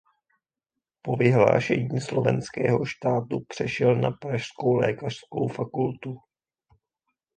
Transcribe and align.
Po 1.01 1.15
vyhlášení 1.15 2.01
Slovenského 2.01 2.85
štátu 2.85 3.39
přešel 3.47 3.95
na 3.95 4.11
pražskou 4.11 4.73
lékařskou 4.75 5.47
fakultu. 5.47 6.17